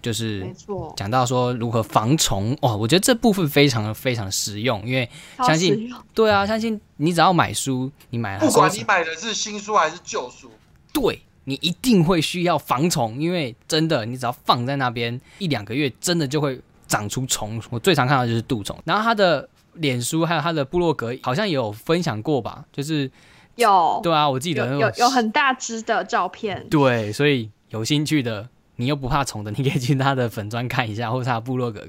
[0.00, 10.50] 就是没错，讲到说如何防虫哦，我觉得这部分非常的非常实用，因为相信对啊，相信你只要买书，你买了不管你买的是新书还是旧书，
[10.92, 17.60] 对你一定会需要防虫，因为真的你只要放在那边一两个月，真的就会长出虫。
[17.70, 23.10] 我最常看到就是杜虫，然后它的脸书还有他的部落格好像也有分享过吧，就是
[23.56, 31.86] 有对啊，我记得有有有很大只的照片，对，所以有兴趣的你又不怕虫的，你可以去他的粉砖看一下，或者他的部落格，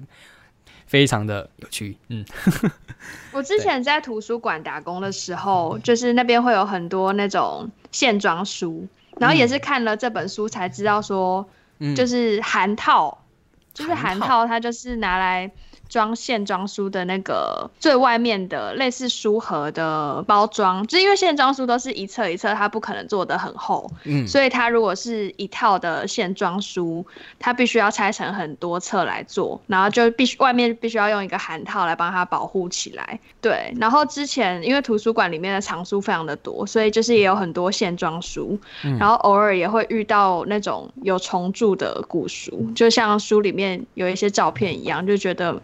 [0.85, 1.97] 非常的有趣。
[2.09, 2.25] 嗯，
[3.31, 11.47] 我之前在图书馆打工的时候，就是那边会有很多那种线装书，然后也是看了这本书才知道说，
[11.79, 13.23] 嗯就是韩套，
[13.73, 15.49] 就是韩套，它就是拿来
[15.93, 27.05] 装线装书的那个最外面的类似书盒的包装，就是因为线装书都是一册一册，它不可能做的很厚，嗯，所以它如果是一套的线装书，
[27.37, 33.19] 它必须要拆成很多册来做，然后就必须外面必须要用一个函套来帮它保护起来。
[33.39, 45.61] 对，然后之前因为图书馆里面的藏书非常的多，所以就是也有很多线装书，嗯然后偶尔也会遇到那种有重铸的古书，就像书里面有一些照片一样，就觉得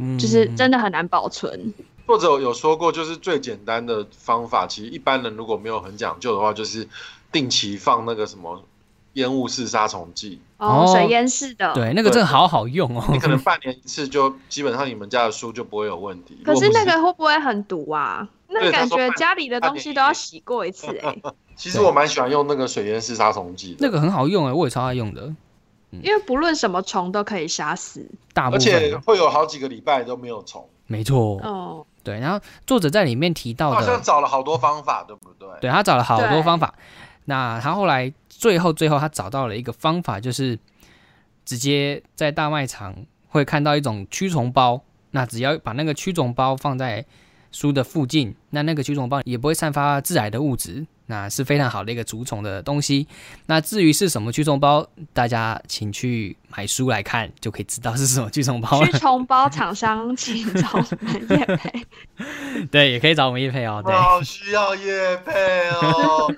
[0.00, 1.74] 嗯就是真的很难保存。
[2.06, 6.88] 作者有说过，就是最简单的方法，其实一般人如果没有很讲究的话，就是
[7.30, 8.64] 定期放那个什么
[9.12, 10.40] 烟雾式杀虫剂。
[10.56, 11.72] 哦，哦水烟式的。。
[11.74, 13.04] 对那个真的好好用哦。
[13.12, 16.40] 你可能半年一次就，基本上你们家的书就不会有问题。
[16.44, 18.28] 可是那个会不会很毒啊？
[18.52, 21.16] 那感觉家里的东西都要洗过一次哎、
[21.54, 25.32] 其实我蛮喜欢用那个水烟式杀虫剂的，那个很好用哎，我也超爱用的，
[25.90, 28.08] 因为不论什么虫都可以杀死。
[28.32, 30.68] 大部而且分会有好几个礼拜都没有虫。
[30.86, 31.40] 没错。
[31.42, 35.48] 哦，对，然后作者在里面提到好像的，找了好多方法，对不对？
[35.60, 36.74] 对他找了好多方法。
[37.26, 40.58] 那他后来最后最后他找到了一个方法，就是
[41.44, 42.94] 直接在大卖场
[43.28, 44.80] 会看到一种驱虫包，
[45.12, 47.04] 那只要把那个驱虫包放在
[47.52, 50.86] 书的附近，那那个驱虫包也不会散发致癌的物质。
[51.06, 53.04] 那是非常好的一个除虫的东西。
[53.46, 61.84] 那至于是什么驱虫包，大家请去买书来看，就可以知道是什么驱虫包驱虫包厂商请找我们叶配。
[62.70, 63.82] 对，也可以找我们叶配哦。
[63.84, 65.32] 对，好需要叶配
[65.70, 66.32] 哦。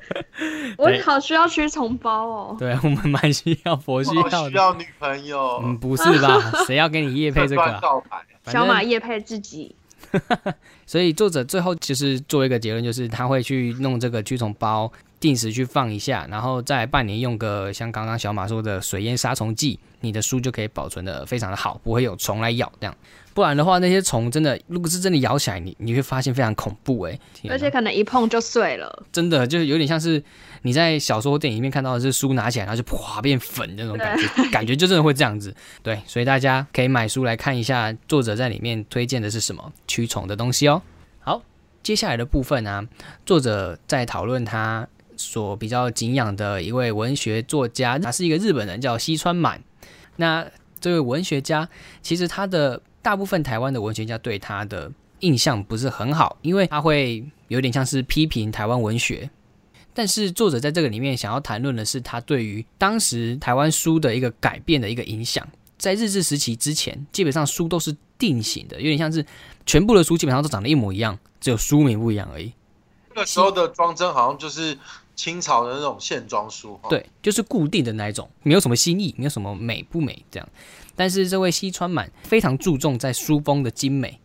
[0.78, 2.56] 我好需要驱虫包哦。
[2.58, 5.60] 对我们蛮需要，佛需要，需要女朋友。
[5.62, 6.40] 嗯，不是吧？
[6.66, 7.82] 谁要给你叶配这个？
[8.50, 9.76] 小马叶配自己。
[10.86, 22.94] 所以作者最后其实做一个结论，就是他会去弄这个驱虫包，定时去放一下，然后再半年用个像刚刚小马说的水淹杀虫剂，你的书就可以保存的非常的好，不会有虫来咬这样。
[23.34, 27.18] 不然的话，那些虫真的，如果是真的咬起来，你你会发现非常恐怖哎，
[27.50, 29.04] 而且可能一碰就碎了。
[29.12, 30.22] 真的就是有点像是
[30.66, 35.54] 你在小说电影里面看到的是书拿起来然后就哗变粉那种感觉，感觉就真的会这样子。
[35.80, 40.82] 对，所以大家可以买书来看一下，作者在里面推荐的是什么驱虫的东西哦。
[41.20, 41.40] 好，
[41.84, 42.84] 接下来的部分呢，
[43.24, 49.62] 作者在讨论他所比较敬仰的一位文学作家，他是一个日本人，叫西川满。
[50.16, 50.44] 那
[50.80, 51.68] 这位文学家
[52.02, 59.30] 其实他的大部分台湾的文学家对他的印象不是很好，因为他会有点像是批评台湾文学。
[59.96, 65.48] 但是作者在这个里面想要谈论的是他对于当时台湾书的一个改变的一个影响。
[65.78, 69.24] 在日治时期之前，基本上书都是定型的，有点像是
[69.64, 72.52] 全部的书基本上都长得一模一样，只有书名不一样而已。
[73.14, 74.76] 那个时候的装帧好像就是
[75.14, 80.46] 清朝的那种线装书，对，就是固定的那一种，没有什么新意，没有什么美不美这样。
[80.94, 84.20] 但是这位西川满非常注重在书风的精美，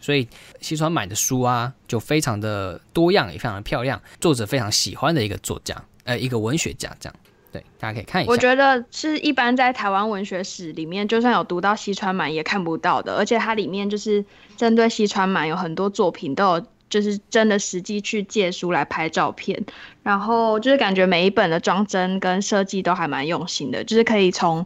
[0.00, 0.26] 所以
[0.60, 7.14] 西川满的书啊就非常的多样，也非常的漂亮，作者非常喜欢的一个作家，呃，一个文学家这样。
[7.52, 8.30] 对，大家可以看一下。
[8.30, 14.24] 我觉得是一般在台湾文学史里面，就算有读到西川满也看不到的，而且它里面就是
[14.56, 19.62] 针对西川满有很多作品都有，就是真的实际去借书来拍照片，
[20.02, 24.64] 然后就是感觉每一本的装帧跟设计都还蛮用心的，就是可以从。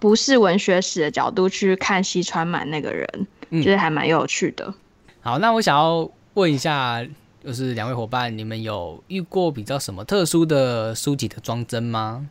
[0.00, 4.72] 不是文学史的角度去看西川满那个人，就是还蛮有趣的。
[5.20, 7.04] 好，那我想要问一下，
[7.44, 12.26] 就是两位伙伴，你们有遇过比较什么特殊的书籍的装帧吗？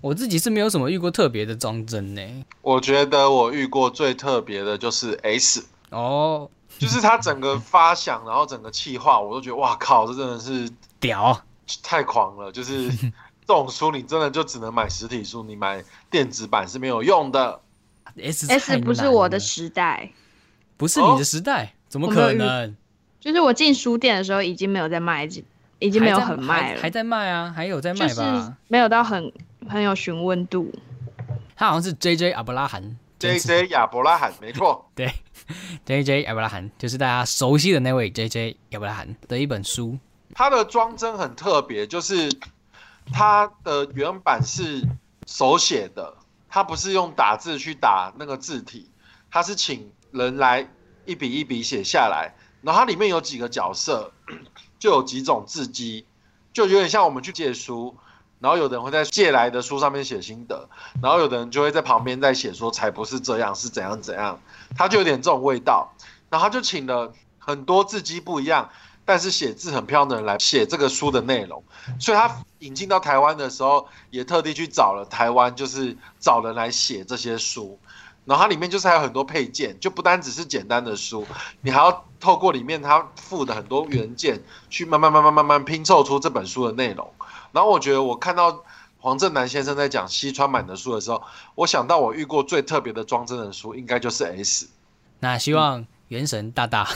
[0.00, 2.22] 我自己是没有什么遇过特别的装帧呢。
[2.62, 11.42] 我觉得我遇过最特别的就是 S 哦，就是它整个发想，然后整个气化，我都觉得哇靠，这真的是屌，
[11.82, 12.90] 太狂了，就是。
[13.48, 17.58] 这种书你真的就只能买实体书，你买电子版是没有用的。
[18.20, 20.12] S S 不是我的时代，
[20.78, 22.74] 不是你的时代，怎么可能？
[23.20, 25.28] 就是我进书店的时候已经没有在卖，
[25.78, 28.56] 已经没有很卖了，还在卖啊，还有在卖吧？
[28.68, 29.30] 没有到很
[29.68, 30.72] 很有询问度。
[31.54, 35.12] 他好像是 J J 阿伯拉罕，J J 亚伯拉罕，没错， 对
[35.84, 39.98] ，J J 亚伯拉罕就是大家熟悉的那位 J J 亚伯拉罕的一本书。
[40.34, 42.30] 它的装帧很特别，就是。
[43.10, 44.86] 它的原版是
[45.26, 46.14] 手写的，
[46.46, 48.90] 它不是用打字去打那个字体，
[49.30, 50.68] 它是请人来
[51.04, 52.34] 一笔一笔写下来。
[52.62, 54.12] 然后它里面有几个角色，
[54.78, 56.06] 就有几种字迹，
[56.52, 57.96] 就有点像我们去借书，
[58.40, 60.68] 然后有的人会在借来的书上面写心得，
[61.02, 64.40] 然后有的人就会在旁边在写说才不是这样，是怎样怎样，
[64.76, 65.92] 他就有点这种味道。
[66.30, 68.70] 然后他就请了很多字迹不一样。
[69.04, 71.64] 但是写字很漂亮的人来写这个书的内容，
[71.98, 77.78] 所以他引进到台湾的时候，也特地去找了台湾，就是找人来写这些书。
[78.28, 81.26] 然后它里面就是还有很多配件，就不单只是简单的书，
[81.62, 87.10] 你还要透过里面它附的很多原件，去慢慢慢慢慢慢拼凑出这本书的内容。
[87.52, 88.62] 然后我觉得我看到
[88.98, 91.22] 黄正南先生在讲西川满的书的时候，
[91.54, 94.68] 我想到我遇过最特别的装帧的书，应该就是 S。
[95.20, 95.86] 那希望。
[96.08, 96.84] 元神大大，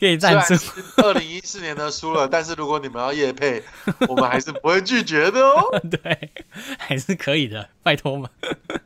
[0.00, 0.54] 可以赞助。
[1.02, 3.62] 二零一四年的输了，但是如果你们要夜配，
[4.08, 5.62] 我们还是不会拒绝的哦。
[5.88, 6.30] 对，
[6.78, 8.28] 还是可以的，拜托嘛。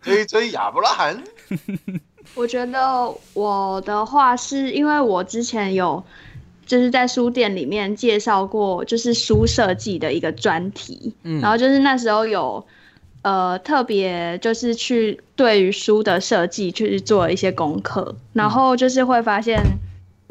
[0.02, 1.22] 追追亚伯拉罕。
[2.34, 6.04] 我觉得我的话是因为我之前有
[6.66, 12.66] 就是在书店里面介绍过，就是书设计的一个专题，嗯，然后就是那时候有。
[13.28, 19.62] 呃，特别就是去对于书的设计去做一些功课，然后就是会发现，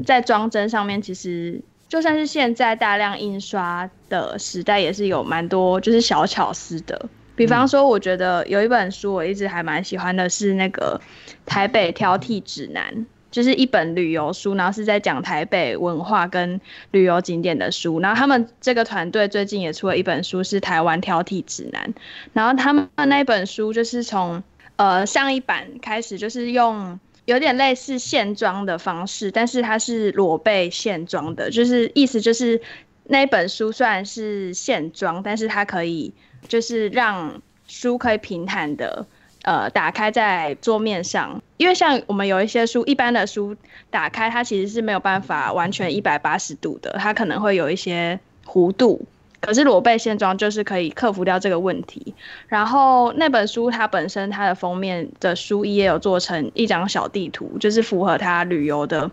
[0.04, 7.08] 在装帧上面，其实就算是现在大量印刷的时代，也是有蛮多就是小巧思的。
[7.36, 11.00] 比方说，我觉得有一本书我一直还蛮喜欢的，是那个
[11.46, 12.92] 《台北挑剔指南》。
[13.30, 16.60] 就是一本旅游书，然后是在讲台北文化跟
[16.92, 18.00] 旅游景点的书。
[18.00, 21.92] 然后他们这个团队最近也出了一本书，是《台湾挑剔指南》。
[22.32, 24.42] 然后他们那本书就是从
[24.76, 32.60] 呃上一版开始就是用有点类似线装的方式，但是它是裸背线装的，就是意思就是
[33.04, 36.14] 那本书虽然是线装，但是它可以
[36.48, 39.06] 就是让书可以平坦的。
[39.42, 43.56] 呃，打开在桌面上，因为像我们有一些书，一般的书
[43.90, 49.06] 打开它其实是没有办法完全一百八十度的，它可能会有一些弧度。
[49.40, 52.12] 可是裸背线装就是可以克服掉这个问题。
[52.48, 59.08] 然后那本书它本身它的封面的书衣也有做成一张小地图，就是符合它旅游的。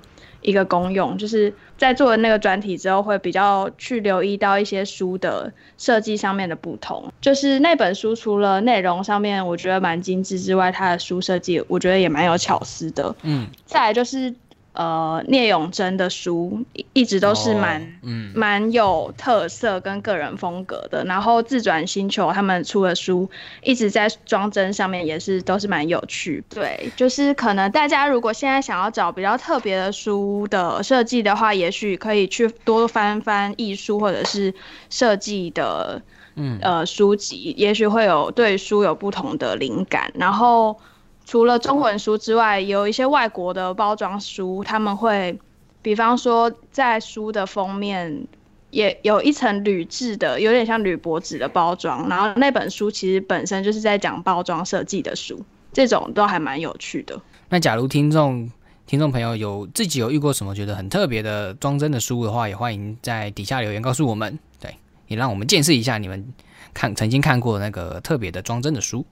[0.46, 7.12] 一个功用，就是在做了那个专题之后，会比较去留意到一些书的设计上面的不同。
[7.20, 13.16] 就是那本书除了内容上面我觉得蛮精致之外，它的书设计我觉得也蛮有巧思的。
[13.24, 14.34] 嗯，再来就是。
[14.76, 21.04] 呃，聂永贞的书一直都是蛮嗯蛮有特色跟个人风格的。
[21.06, 23.30] 然后自转星球他们出的书
[23.64, 26.44] 一直在装帧上面也是都是蛮有趣。
[26.50, 34.54] 对，就是可能大家如果现在想要找比较特别的书的设计的话，也许可以去多翻翻艺术或者是
[34.90, 36.02] 设计的
[36.36, 40.12] 嗯呃书籍，也许会有对书有不同的灵感。
[40.16, 40.78] 然后。
[41.26, 45.38] 除了中文书之外，有一些外国的包装书，他们会，
[45.82, 48.28] 比方说在书的封面
[48.70, 52.08] 也有一层铝制的，有点像铝箔纸的包装。
[52.08, 57.20] 然后那本书其实本身就是在讲包装设计的书，这种都还蛮有趣的。
[57.50, 58.50] 那假如听众
[58.86, 64.76] 听众朋友有自己有遇过什么觉得很特别的装帧的书的话，也欢迎在底下留言告诉我们，对，
[65.08, 66.24] 也让我们见识一下你们
[66.72, 69.04] 看曾经看过那个特别的装帧的书。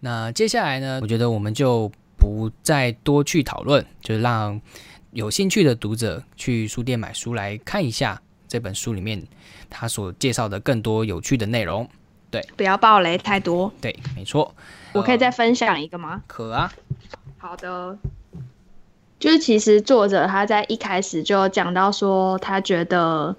[0.00, 0.98] 那接下来呢？
[1.02, 4.58] 我觉得我们就不再多去讨论，就是让
[5.12, 9.22] 有兴趣的读者去书店买书来看一下这本书里面
[9.68, 11.86] 他所介绍的更多有趣的内容。
[12.30, 13.70] 对，不要暴雷太多。
[13.80, 14.54] 对，没错。
[14.94, 16.22] 我可以再分享一个吗？
[16.26, 16.72] 可啊。
[17.36, 17.98] 好的。
[19.18, 23.36] 就是其实作者他在一开始就讲到说，他觉得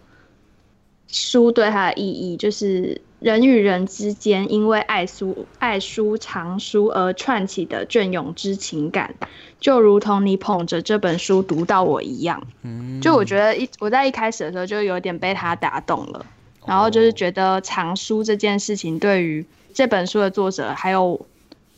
[1.08, 3.02] 书对他的意义就是。
[3.22, 9.14] 人与人之间因为爱书、爱书藏书而串起的隽永之情感，
[9.60, 12.42] 就如同你捧着这本书读到我一样。
[12.64, 16.26] 嗯，就我觉得一我在一开始的时候就有点被他打动了，
[16.66, 21.24] 然后就是觉得藏书这件事情对于这本书的作者还有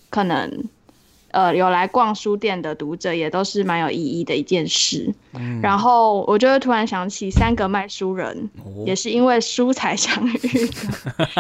[0.10, 0.64] 可能。
[1.34, 5.12] 呃，有来逛书店的读者也都是蛮有意义的一件事。
[5.34, 8.48] 嗯，然后我就会突然想起三个卖书人，
[8.86, 10.38] 也是因为书才相遇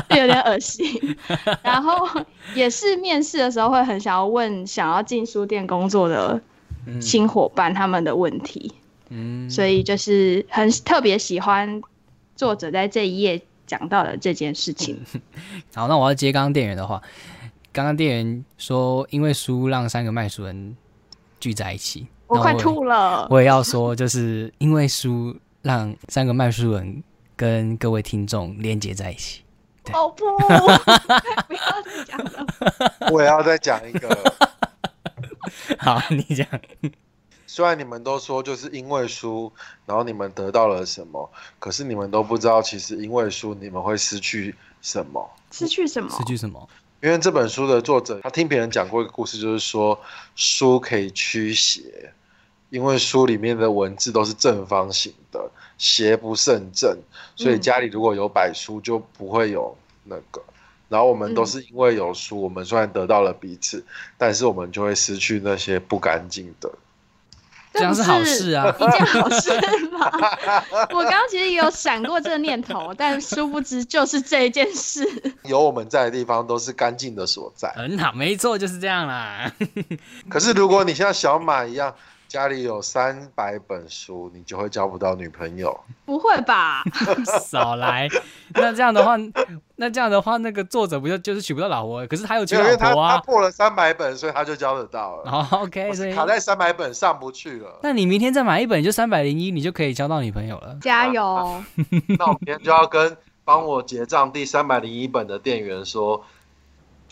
[0.09, 0.83] 的， 有点恶心。
[1.61, 2.07] 然后
[2.55, 6.41] 也是面试的时候会很想要问想要进书店工作的
[6.99, 8.73] 新伙伴他们的问题。
[9.09, 11.79] 嗯，所以就是很特别喜欢
[12.35, 14.99] 作者在这一页讲到的这件事情。
[15.75, 16.99] 好，那我要接刚刚店员的话。
[17.73, 20.77] 刚刚店员说，因为书让三个卖书人
[21.39, 23.27] 聚在一起，我快吐了。
[23.31, 27.03] 我也要说，就是因为书让三个卖书人
[27.35, 29.41] 跟各位听众连接在一起。
[29.91, 30.23] 哦不，
[31.47, 32.45] 不要再讲了。
[33.11, 34.33] 我也要再讲一个。
[35.79, 36.47] 好，你讲。
[37.47, 39.51] 虽然你们都说就是因为书，
[39.87, 45.27] 然后你们得到了什么，可是你们都不知道，其实因为书你们会失去什么？
[45.51, 46.09] 失去什么？
[46.15, 46.69] 失去什么？
[47.03, 49.99] 因为这本书的作者，他听别人讲过一个故事，就是说
[50.37, 52.13] 书可以驱邪，
[52.69, 56.97] 因为书里面的文字都是正方形的，邪不胜正，
[57.35, 60.41] 所以家里如果有摆书，就不会有那个。
[60.87, 63.83] 然后我们都是因为有书，我们虽然得到了彼此，
[64.17, 66.71] 但是我们就会失去那些不干净的。
[67.73, 69.51] 这样是好事啊， 一件好事
[69.91, 70.11] 吗？
[70.93, 75.07] 我刚刚其实也有闪过这个念头，但殊不知就是这一件事。
[75.43, 79.51] 有我们在的地方都是干净的所在，很好，没错，就是这样啦。
[80.29, 81.93] 可是如果你像小马一样。
[82.33, 85.79] 家里有三百本书，你就会交不到女朋友？
[86.03, 86.81] 不会吧？
[87.47, 88.09] 少来！
[88.55, 89.15] 那这样的话，
[89.75, 92.07] 那这样的话，那个作者不就就是娶不到老婆？
[92.07, 93.11] 可是他有娶老婆啊！
[93.11, 95.31] 他破了三百本，所以他就交得到了。
[95.31, 97.77] 哦，OK，所以卡在三百本上不去了。
[97.83, 100.75] 那你明天再买一本，就三百零一，你就可以交到女朋友了。
[100.81, 101.63] 加油！
[102.17, 103.15] 那我明天就要跟
[103.45, 106.25] 帮我结账第三百零一本的店员说。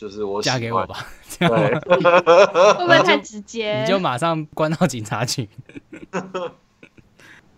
[0.02, 1.54] 就是我嫁给我吧， 这样，
[1.86, 3.82] 会不会太直接？
[3.86, 5.48] 你就马上关到警察局。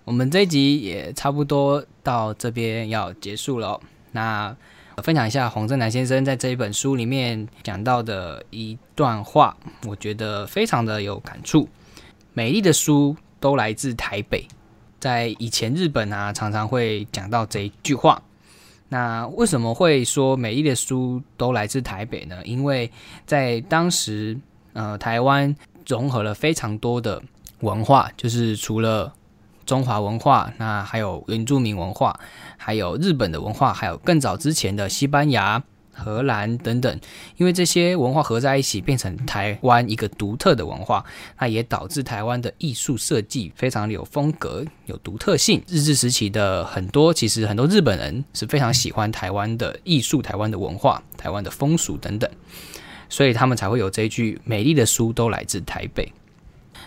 [0.03, 3.79] 我们这一集也差不多到这边要结束了。
[4.11, 4.53] 那
[4.97, 9.55] 分享一下洪正南先生在这一本书里面讲到的一段话，
[9.87, 11.69] 我觉得非常的有感触。
[12.33, 14.45] 美丽的书都来自台北，
[14.99, 18.21] 在以前日本啊，常常会讲到这一句话。
[18.93, 22.37] 那为什么会说美丽的书都来自台北呢？
[22.45, 22.91] 因为
[23.25, 24.37] 在当时，
[24.73, 25.55] 呃，台湾
[25.87, 27.19] 融合了非常多的
[27.61, 29.11] 文化，就是除了
[29.65, 32.15] 中华文化，那还有原住民文化，
[32.55, 35.63] 还有日本的文化，还有更早之前的西班牙。
[35.93, 36.99] 荷兰等等，
[37.37, 41.05] 因为这些文化合在一起，变成台湾一个独特的文化，
[41.39, 45.61] 那也导致台湾的艺术设计非常有风格、有独特性。
[45.67, 52.29] 日治时期的很多，其实很多日本人是非常喜欢台湾的艺术、台湾的文化、台湾的风俗等等，
[53.07, 56.11] 所以他们才会有这一句“美丽的书都来自台北”。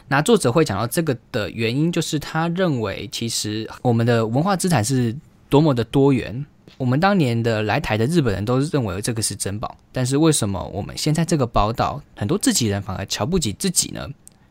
[0.09, 5.17] 那作者会讲到这个的原因，就是他认为，其实我们的文化资产是
[5.49, 6.45] 多么的多元。
[6.77, 14.09] 我们当年的来台的日本人都认为这个是珍宝，但是为什么我们现在这个宝岛很多自己人反而瞧不起自己呢？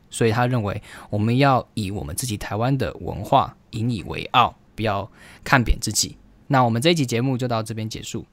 [0.10, 5.10] 所以他认为我们要以我们自己台湾的文化引以为傲，不要
[5.44, 6.16] 看扁自己。
[6.48, 8.26] 那我们这一集节目就到这边结束，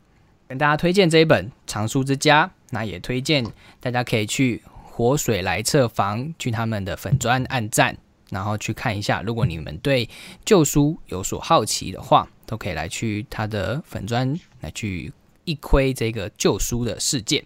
[0.47, 3.45] 跟大家推荐这一本《藏书之家》，那也推荐
[3.81, 7.97] 大家可以去活水来测房，去他们的粉砖按赞，
[8.31, 9.21] 然后去看一下。
[9.23, 10.09] 如果你们对
[10.45, 12.29] 旧书有所好奇的话。
[12.53, 15.11] 都可以来去他的粉砖来去
[15.45, 17.43] 一窥这个旧书的世界。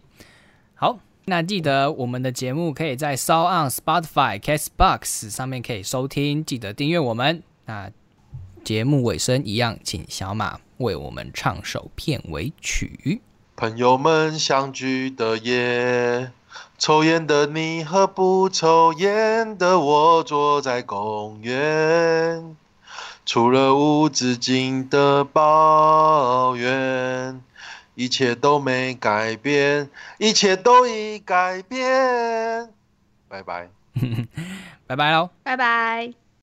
[0.74, 7.40] 好，那记得我们的节目可以在 s o n Spotify、Castbox 上面可以收听，记得订阅我们。
[7.66, 7.88] 那
[8.64, 13.20] 节目尾声一样，请小马为我们唱首片尾曲。
[13.54, 16.32] 朋友们相聚的夜，
[16.76, 22.56] 抽烟的你和不抽烟的我坐在公园。
[23.26, 27.42] 除了无止境的抱怨，
[27.96, 32.70] 一切都没改变，一切都已改变。
[33.28, 33.68] 拜拜，
[34.86, 36.25] 拜拜喽，拜拜。